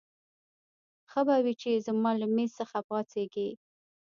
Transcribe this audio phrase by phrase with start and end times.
[1.09, 3.49] ښه به وي چې زما له مېز څخه پاڅېږې.